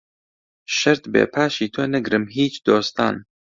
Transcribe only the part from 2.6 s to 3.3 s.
دۆستان